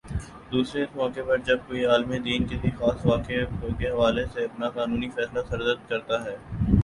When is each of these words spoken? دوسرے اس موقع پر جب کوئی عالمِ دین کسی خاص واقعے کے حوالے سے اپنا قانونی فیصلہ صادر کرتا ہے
دوسرے 0.51 0.83
اس 0.83 0.95
موقع 0.95 1.21
پر 1.27 1.37
جب 1.47 1.57
کوئی 1.67 1.83
عالمِ 1.85 2.19
دین 2.25 2.47
کسی 2.47 2.69
خاص 2.79 3.05
واقعے 3.05 3.43
کے 3.79 3.89
حوالے 3.89 4.25
سے 4.33 4.45
اپنا 4.45 4.69
قانونی 4.69 5.09
فیصلہ 5.15 5.41
صادر 5.49 5.73
کرتا 5.89 6.23
ہے 6.25 6.35